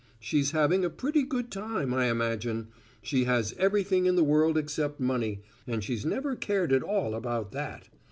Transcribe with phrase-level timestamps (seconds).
[0.19, 2.69] She's having a pretty good time, I imagine:
[3.03, 7.51] she has everything in the world except money, and she's never cared at all about
[7.51, 7.87] that.